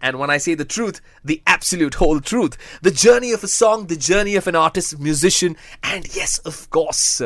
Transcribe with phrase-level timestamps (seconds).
[0.00, 2.56] and when I say the truth, the absolute whole truth.
[2.82, 7.22] The journey of a song, the journey of an artist, musician, and yes, of course,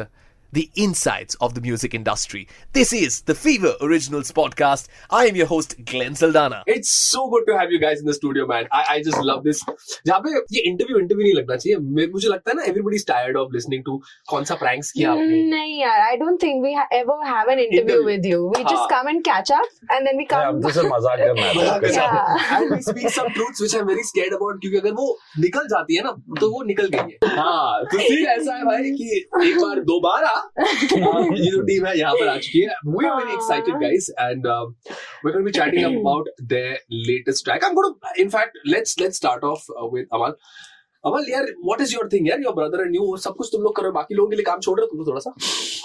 [0.54, 2.41] the insides of the music industry.
[2.72, 4.85] This is the Fever Originals podcast.
[5.12, 6.59] I am your host, Glenn Saldana.
[6.66, 8.70] It's so good to have you guys in the studio, man.
[8.72, 9.63] I, I just love this.
[10.08, 13.05] जहाँ पे ये interview interview नहीं लगना चाहिए मे- मुझे लगता है ना everybody is
[13.08, 13.98] tired of listening to
[14.30, 17.81] कौन सा प्रैंक्स किया आपने नहीं यार I don't think we ever have an interview
[17.81, 18.08] Interview.
[18.12, 18.72] with you we हाँ.
[18.76, 21.54] just come and catch up and then we come हम तो सिर्फ मजाक करना है
[21.58, 22.62] मजाक आपके साथ। Yeah.
[22.62, 25.09] And we speak some truths which I am very scared about क्योंकि अगर वो
[25.48, 28.91] निकल जाती है ना तो वो निकल गई है हाँ तो सीन ऐसा है भाई
[29.02, 29.12] कि
[29.49, 33.16] एक बार दोबारा हाँ, ये जो टीम है यहाँ पर आ चुकी है we are
[33.16, 34.47] very excited guys and
[35.23, 36.74] we're going to be chatting about their
[37.07, 40.37] latest track i'm going to in fact let's let's start off uh, with amal
[41.05, 43.77] Amal यार व्हाट इज़ योर थिंग यार your brother and you सब कुछ तुम लोग
[43.77, 45.35] करो बाकी लोगों के लिए काम छोड़ रहे हो तुम लोग थोड़ा सा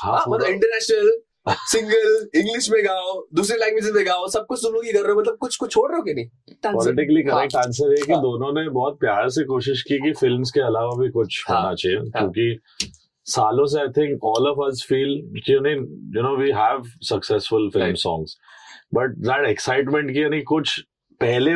[0.02, 1.12] हाँ मतलब इंटरनेशनल
[1.48, 5.14] सिंगल इंग्लिश में गाओ दूसरे लैंग्वेजेस में गाओ सब कुछ तुम लोग ही कर रहे
[5.14, 8.14] हो मतलब कुछ कुछ छोड़ रहे हो कि नहीं पॉलिटिकली हाँ। करेक्ट आंसर है कि
[8.14, 11.62] हाँ। दोनों ने बहुत प्यार से कोशिश की कि फिल्म्स के अलावा भी कुछ हाँ।
[11.62, 12.92] होना चाहिए हाँ। क्योंकि
[13.26, 15.14] सालों से I think all of us feel
[15.50, 15.60] you
[16.22, 18.02] know we have successful film Right.
[18.02, 18.38] Songs
[18.94, 20.80] but that excitement की यानी कुछ
[21.22, 21.52] पहले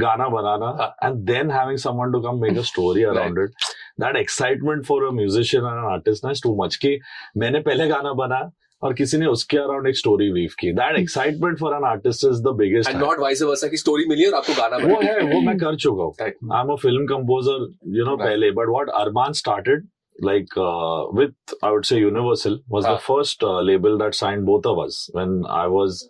[0.00, 3.64] गाना बनाना। And then having someone to come make a story around it
[4.00, 6.98] that excitement for a musician and artist ना is too much कि
[7.36, 8.50] मैंने पहले गाना बनाया
[8.82, 10.72] और किसी ने उसके अराउंड एक स्टोरी वीव की.
[10.72, 14.24] That excitement for an artist is the biggest and not vice versa की स्टोरी मिली
[14.24, 16.14] और आपको गाना वो है वो मैं कर चुका हूँ.
[16.20, 18.50] I am a film composer you know पहले.
[18.50, 19.86] But what Armaan started
[20.20, 22.94] like uh, with I would say Universal was Ah.
[22.94, 26.08] the first uh, label that signed both of us when I was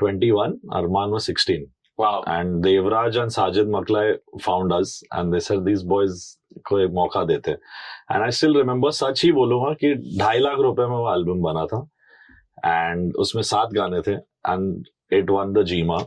[0.00, 0.58] 21.
[0.80, 1.66] Arman was 16,
[1.98, 4.06] wow and Devraj and Sajid Maklai
[4.48, 6.24] found us, and they said these boys
[6.66, 10.82] को एक मौका देते and I still remember सच ही बोलूँगा कि ढाई लाख रुपए
[10.88, 11.80] में वो एल्बम बना था
[12.66, 14.86] एंड उसमें सात गाने थे and
[15.18, 15.98] it won the GIMA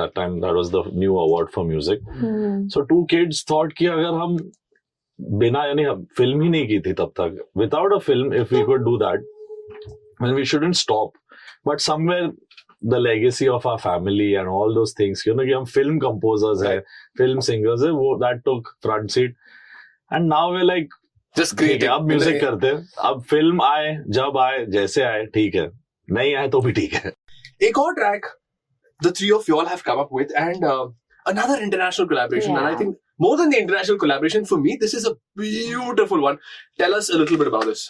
[0.00, 2.68] that time that was the new award for music Hmm.
[2.74, 4.36] So two kids thought कि अगर हम
[5.20, 5.84] बिना यानी
[6.16, 10.32] फ़िल्म ही नहीं की थी तब तक। Without a film if we could do that
[10.34, 11.12] we shouldn't stop
[11.66, 12.32] but somewhere
[12.84, 16.66] the legacy of our family and all those things you know कि हम फ़िल्म कंपोजर्स
[16.66, 16.78] है
[17.18, 19.36] फ़िल्म सिंगर्स है वो that took front seat
[20.12, 20.94] and now we like
[21.36, 25.68] just create अब music करते हैं। अब film आए जब आए जैसे आए ठीक है।
[26.08, 27.12] नहीं आए तो भी ठीक है।
[27.68, 28.26] एक और track
[29.04, 30.84] the three of you all have come up with and uh,
[31.26, 35.05] another international collaboration and i think more than the international collaboration for me this is
[35.05, 36.37] a beautiful one
[36.79, 37.83] tell us a little bit about this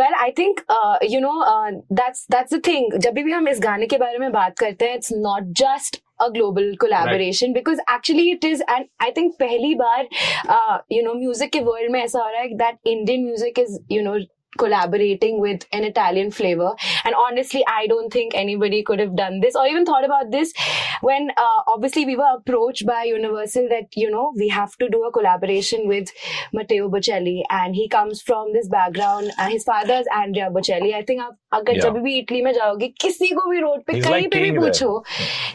[0.00, 3.60] well i think uh, you know uh, that's that's the thing जब भी हम इस
[3.68, 8.30] गाने के बारे में बात करते हैं it's not just a global collaboration because actually
[8.34, 10.08] it is and I think पहली बार
[10.48, 13.78] uh, you know music के world में ऐसा हो रहा है that Indian music is
[13.96, 14.16] you know
[14.58, 16.68] collaborating with an Italian flavor
[17.04, 20.54] and honestly I don't think anybody could have done this or even thought about this
[21.02, 25.02] when uh, obviously we were approached by Universal that you know we have to do
[25.04, 26.08] a collaboration with
[26.54, 31.02] Matteo Bocelli and he comes from this background uh, his father is Andrea Bocelli I
[31.10, 31.82] think आप अगर Yeah.
[31.84, 34.50] जब भी Italy में जाओगे किसी को भी road पे He's कहीं like पे भी
[34.50, 34.70] king there.
[34.70, 35.04] पूछो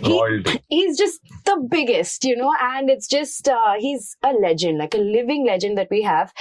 [0.06, 0.60] he, Royalty.
[0.70, 5.04] he's just the biggest, you know, and it's just uh, he's a legend, like a
[5.20, 6.34] living legend that we have.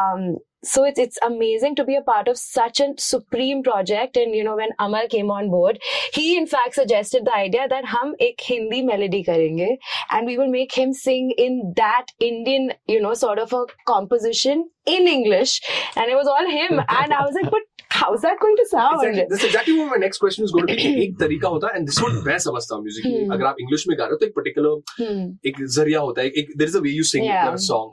[0.00, 0.36] Um,
[0.68, 4.16] so it's it's amazing to be a part of such a supreme project.
[4.20, 5.80] And you know, when Amal came on board,
[6.18, 9.66] he in fact suggested the idea that hum ek Hindi melody karenge,
[10.10, 14.64] and we will make him sing in that Indian, you know, sort of a composition
[14.94, 15.54] in English,
[15.96, 16.80] and it was all him.
[17.02, 19.02] And I was like, but how's that going to sound?
[19.02, 21.48] exactly this is exactly what my next question is going to be कि एक तरीका
[21.56, 23.32] होता है and this is what मैं समझता हूँ music में Hmm.
[23.34, 25.20] अगर आप इंग्लिश में गा रहे हो तो एक पर्टिकुलर Hmm.
[25.50, 27.44] एक जरिया होता है एक there is a way you sing Yeah.
[27.46, 27.92] Your song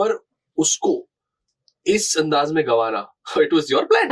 [0.00, 0.18] पर
[0.64, 0.92] उसको
[1.87, 3.11] इस अंदाज में गवाना
[3.41, 4.09] इट वॉज़ योर प्लान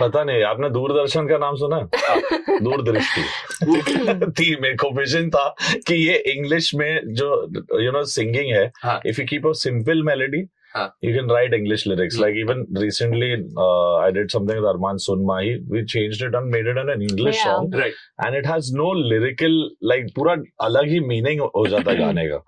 [0.00, 2.58] पता नहीं आपने दूरदर्शन का नाम सुना है?
[2.60, 3.22] दूरदृष्टि
[4.30, 5.54] थी मेरे को विजन था
[5.86, 7.48] कि ये इंग्लिश में जो
[7.80, 9.00] यू नो सिंगिंग है हाँ.
[9.06, 10.42] If you keep a simple melody
[10.76, 10.86] हाँ.
[11.06, 12.24] you can write english lyrics Hmm.
[12.24, 13.30] like even recently
[13.64, 17.02] uh, i did something with arman sunmahi we changed it and made it in an
[17.10, 17.44] english Yeah.
[17.52, 17.94] song right
[18.26, 19.56] and it has no lyrical
[19.92, 20.36] like पूरा
[20.68, 22.42] अलग ही meaning हो जाता है गाने का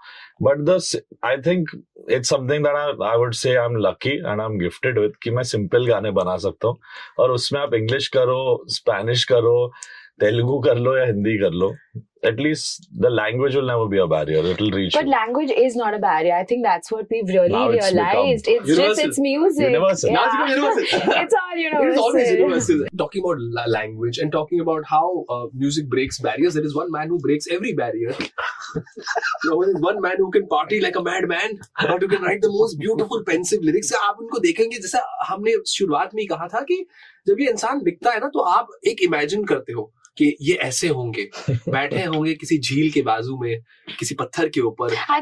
[0.46, 0.76] but the
[1.30, 1.72] i think
[2.18, 5.42] it's something that I, I would say i'm lucky and i'm gifted with कि मैं
[5.54, 6.78] simple गाने बना सकता हूँ
[7.24, 8.38] और उसमें आप इंग्लिश करो
[8.76, 9.56] स्पेनिश करो
[10.20, 11.68] तेलुगु कर लो या हिंदी कर लो
[12.28, 14.42] at least the language will never be a barrier.
[14.50, 15.10] It'll reach But you.
[15.10, 16.34] language is not a barrier.
[16.34, 18.46] I think that's what we've really Now it's realized.
[18.52, 19.66] It's just it's music.
[19.66, 20.12] Universal.
[20.12, 20.54] Now it's Yeah.
[20.54, 21.16] universal.
[21.24, 21.92] it's all It universal.
[21.94, 22.84] is always universal.
[23.02, 26.92] Talking about la- language and talking about how uh, music breaks barriers, there is one
[26.98, 28.14] man who breaks every barrier.
[28.74, 32.22] you know, there is one man who can party like a madman, but who can
[32.22, 33.92] write the most beautiful pensive lyrics.
[34.04, 35.02] आप उनको देखेंगे जैसा
[35.32, 36.84] हमने शुरुआत में ही कहा था कि
[37.28, 40.88] जब ये इंसान लिखता है ना तो आप एक इमेजिन करते हो कि ये ऐसे
[40.88, 43.60] होंगे। बैठे होंगे किसी झील के बाजू में
[43.98, 45.20] किसी पत्थर के ऊपर। हाँ,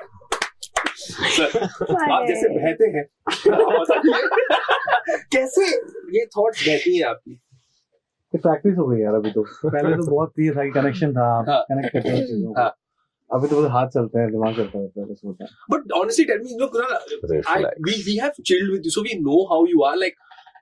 [1.90, 3.04] हाँ, आप जैसे बहते हैं।
[5.32, 5.66] कैसे
[6.18, 7.40] ये थॉट्स बहती है आपकी?
[8.36, 12.08] प्रैक्टिस हो गई यार अभी तो। पहले तो बहुत ही था कनेक्शन था कनेक्ट करते
[12.08, 12.70] हैं।
[13.34, 16.26] अभी तो बस हाथ चलता है दिमाग चलता रहता है बस होता है But honestly,
[16.30, 17.78] tell me, look, Kunal, I, Reflex.
[17.88, 19.96] we, we have chilled with you, so we know how you are.
[20.02, 20.16] Like,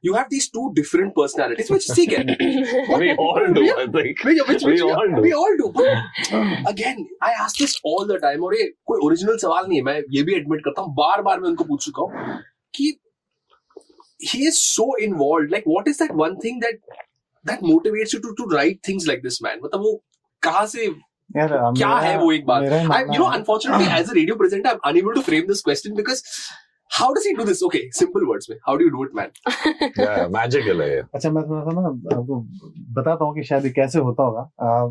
[0.09, 2.29] you have these two different personalities, which see, can
[2.99, 3.81] We all do, yeah.
[3.85, 4.23] I think.
[4.29, 5.23] which, which, We which all do.
[5.29, 5.70] we all do.
[5.79, 7.00] But again,
[7.31, 10.23] I ask this all the time, और ये कोई original सवाल नहीं है मैं ये
[10.31, 12.38] भी admit करता हूँ बार बार मैं उनको पूछ चुका हूँ
[12.75, 12.93] कि
[14.20, 15.50] he is so involved.
[15.56, 16.79] Like, what is that one thing that
[17.44, 19.61] that motivates you to to write things like this, man?
[19.65, 19.93] मतलब वो
[20.43, 20.88] कहाँ से
[21.37, 22.63] यार क्या है वो एक बात?
[22.63, 25.23] मेरा ही I, मानना you know है- unfortunately as a radio presenter I'm unable to
[25.23, 26.23] frame this question because
[26.91, 27.63] how does he do this?
[27.67, 28.57] Okay simple words में.
[28.69, 29.35] How do you do it man?
[29.99, 31.87] Yeah, magical है अच्छा मैं थोड़ा सा ना
[32.17, 32.41] आपको
[33.01, 34.87] बताता हूँ कि शायद ये कैसे होता होगा।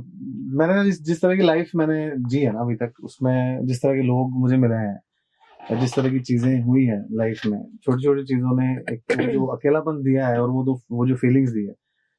[0.60, 1.98] मैंने जिस जिस तरह की लाइफ मैंने
[2.30, 6.10] जी है ना अभी तक उसमें जिस तरह के लोग मुझे मिले हैं जिस तरह
[6.10, 10.42] की चीज़ें हुई हैं लाइफ में छोटी छोटी चीज़ों ने एक जो अकेलापन दिया है
[10.42, 11.74] और वो जो वो जो फीलिंग्स दी है।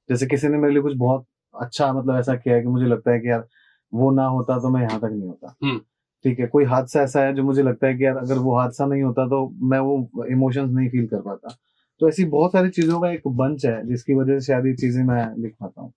[0.09, 1.25] जैसे किसी ने मेरे लिए कुछ बहुत
[1.55, 3.47] अच्छा मतलब ऐसा किया है कि मुझे लगता है कि यार
[3.95, 5.79] वो ना होता तो मैं यहाँ तक नहीं होता। हम्म।
[6.25, 8.87] ठीक है कोई हादसा ऐसा है जो मुझे लगता है कि यार अगर वो हादसा
[8.87, 11.57] नहीं होता तो मैं वो इमोशंस नहीं फील कर पाता।
[12.01, 15.05] तो ऐसी बहुत सारी चीज़ों का एक बंच है जिसकी वजह से शायद ये चीज़ें
[15.05, 15.93] मैं लिख पाता हूँ।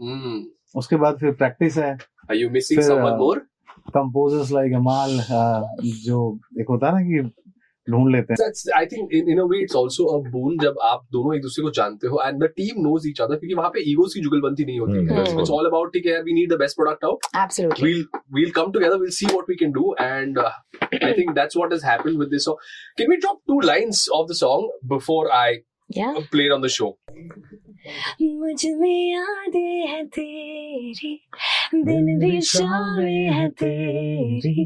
[0.00, 0.44] Hmm.
[0.74, 1.98] उसके बाद फिर प्रैक्टिस है।
[3.94, 5.10] कंपोजर्स लाइक अमाल
[6.04, 7.30] जो एक होता है ना कि
[7.90, 11.04] ढूंढ लेते हैं। I think in in a way it's also a boon जब आप
[11.12, 13.82] दोनों एक दूसरे को जानते हो and the team knows each other क्योंकि वहाँ पे
[13.92, 17.04] ईगोस की जुगलबंदी नहीं होती इट्स ऑल अबाउट ठीक है we need the best product
[17.04, 20.38] out absolutely we we will come together we will see what we can do and
[20.38, 22.58] I think that's what has happened with this so
[22.98, 25.56] can we drop two lines of the song before I
[26.32, 26.86] play on the show.
[28.21, 31.13] मुझ में यादें हैं तेरी
[31.85, 34.65] दिन भी शामें हैं तेरी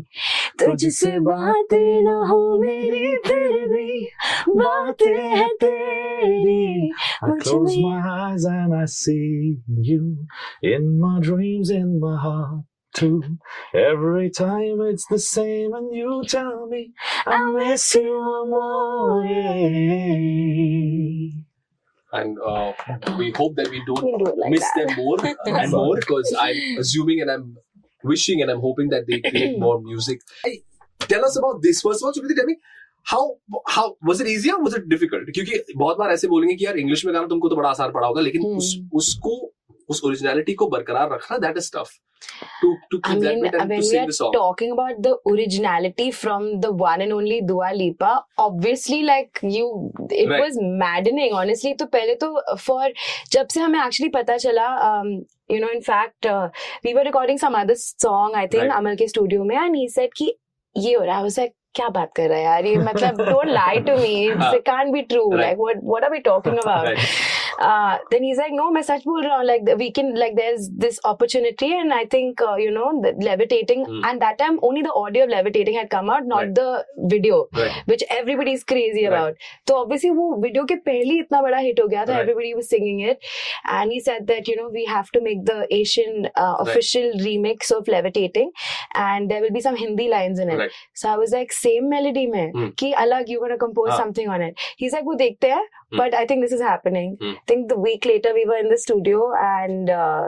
[0.60, 4.08] तुझसे बात न हो मेरी फिर भी
[4.50, 6.92] बातें हैं तेरी
[7.24, 9.58] I मुझ close में my eyes and I see
[9.90, 10.28] you
[10.62, 13.22] in my dreams, in my heart too.
[13.74, 16.94] Every time it's the same, and you tell me
[17.26, 19.24] I miss you more.
[22.21, 22.73] And uh,
[23.19, 24.89] we hope that we don't do like miss that.
[24.89, 27.57] them more and more because I'm assuming and I'm
[28.05, 30.21] wishing and I'm hoping that they create more music.
[30.45, 30.55] Hey,
[31.15, 32.13] tell us about this first of all.
[32.19, 32.37] Sukriti.
[32.41, 32.57] tell me
[33.13, 33.23] how
[33.77, 34.59] how was it easier?
[34.67, 35.31] Was it difficult?
[35.39, 38.07] क्योंकि बहुत बार ऐसे बोलेंगे कि यार English में गाना तुमको तो बड़ा आसान पड़ा
[38.07, 38.57] होगा लेकिन Hmm.
[38.59, 38.69] उस
[39.03, 39.33] उसको
[39.89, 41.91] उस ओरिजिनलिटी को बरकरार रखना that is tough
[42.65, 49.93] song talking about the originality from the one and only Dua Lipa obviously like you
[50.13, 52.93] it was maddening honestly तो पहले तो uh, फॉर
[53.33, 55.11] जब से हमें एक्चुअली पता चला um,
[55.53, 56.49] you know in fact uh,
[56.85, 58.79] we were recording some other song i think right.
[58.79, 60.29] amal ke studio and he said ki
[60.77, 61.39] ye ho raha was
[61.76, 64.54] क्या बात कर रहा है यार ये मतलब don't lie to me हाँ.
[64.60, 65.42] it can't be true Right.
[65.48, 66.88] like what what are we talking about
[67.60, 69.46] uh, then he's like, no, मैं सच बोल रहा हूँ.
[69.46, 73.86] Like we can, like there's this opportunity, and I think uh, you know, the levitating,
[73.86, 74.04] Hmm.
[74.10, 76.54] and that time only the audio of levitating had come out, not Right.
[76.60, 77.80] the video, Right.
[77.94, 79.14] which everybody is crazy Right.
[79.14, 79.48] about.
[79.72, 82.14] So obviously वो video के पहले ही इतना बड़ा hit हो गया था.
[82.14, 82.22] Right.
[82.28, 83.26] Everybody was singing it,
[83.80, 87.74] and he said that you know we have to make the Asian uh, official remix
[87.80, 88.54] of levitating,
[89.08, 90.64] and there will be some Hindi lines in it.
[90.66, 90.78] Right.
[91.04, 92.70] So I was like, same melody में Hmm.
[92.80, 93.98] कि अलग you gonna compose हाँ.
[94.00, 94.66] something on it.
[94.78, 95.64] He's like, वो देखते हैं,
[95.94, 95.98] Hmm.
[95.98, 97.16] but I think this is happening.
[97.22, 97.34] Hmm.
[97.38, 100.28] I think the week later we were in the studio and uh,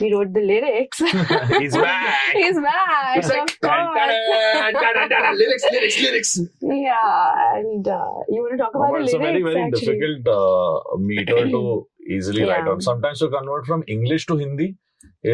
[0.00, 0.98] we wrote the lyrics.
[0.98, 2.18] He's back.
[2.34, 4.54] He's back, It's like of dun, dun, course.
[4.54, 6.30] dun, dun, dun, dun, lyrics, lyrics, lyrics.
[6.62, 9.42] Yeah, and uh, you want to talk about But the it's a lyrics?
[9.42, 9.98] very, very actually.
[9.98, 11.86] difficult uh, meter to
[12.18, 12.70] easily write Yeah.
[12.76, 12.80] on.
[12.80, 14.70] Sometimes to convert from English to Hindi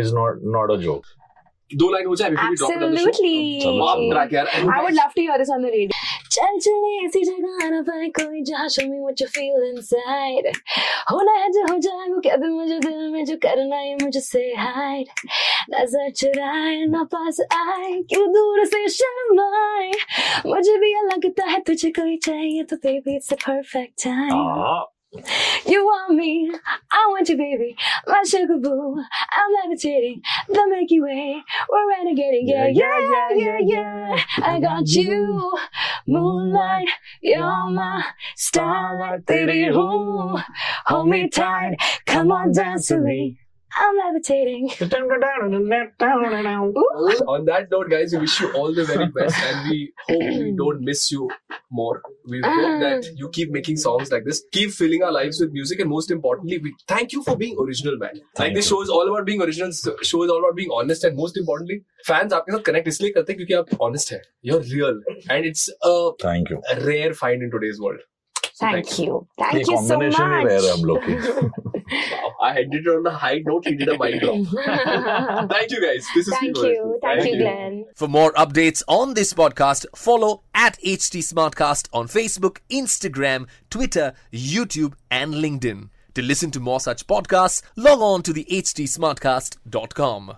[0.00, 1.04] is not not a joke.
[1.75, 2.29] दो line हो जाए
[6.31, 10.47] चल चले ऐसी जगह ना पाए कोई जहाँ show me what you feel inside.
[11.11, 13.95] हो ना है जो हो जाए वो क्या भी मुझे दिल में जो करना है
[14.03, 15.11] मुझे say hide.
[15.71, 19.91] नज़र चुराए ना पास आए क्यों दूर से शर्माए
[20.45, 24.31] मुझे भी लगता है तुझे कोई चाहिए तो baby it's the perfect time.
[24.31, 25.00] uh.
[25.13, 26.49] You want me,
[26.89, 27.75] I want you, baby.
[28.07, 30.21] My sugar boo, I'm levitating.
[30.47, 32.43] The Milky Way, we're renegading.
[32.45, 34.23] Yeah, yeah, yeah, yeah, yeah.
[34.41, 35.57] I got you,
[36.07, 36.87] moonlight.
[37.21, 38.05] You're my
[38.37, 39.67] starlight, baby.
[39.67, 40.37] Ooh,
[40.85, 41.75] hold me tight.
[42.05, 43.40] Come on, dance with me.
[43.78, 44.70] I'm levitating.
[44.70, 44.88] On
[47.44, 50.80] that note, guys, we wish you all the very best, and we hope we don't
[50.80, 51.30] miss you
[51.70, 52.00] more.
[52.26, 55.80] We hope that you keep making songs like this, keep filling our lives with music,
[55.80, 58.14] and most importantly, we thank you for being original, man.
[58.14, 58.76] like Thank this you.
[58.76, 59.70] show is all about being original.
[60.02, 63.32] Show is all about being honest, and most importantly, fans आपके साथ connect इसलिए करते
[63.32, 64.20] हैं क्योंकि आप honest है.
[64.42, 65.00] You're real,
[65.36, 67.78] and it's a thank you rare find in today's
[68.61, 69.27] Thank you.
[69.37, 70.17] Thank you so much.
[70.17, 71.19] where I'm looking.
[71.91, 73.65] wow, I ended on a high note.
[73.65, 74.35] He did a mic drop.
[75.49, 76.07] Thank you, guys.
[76.13, 76.99] This is Thank you.
[77.01, 77.85] Thank, Thank you, Glenn.
[77.95, 84.93] For more updates on this podcast, follow at HT Smartcast on Facebook, Instagram, Twitter, YouTube,
[85.09, 85.89] and LinkedIn.
[86.13, 90.37] To listen to more such podcasts, log on to the htsmartcast.com.